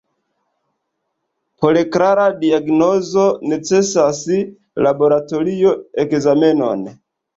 Por 1.65 1.77
klara 1.97 2.23
diagnozo 2.43 3.27
necesas 3.53 4.23
laboratoria 4.89 5.75
ekzameno. 6.07 6.73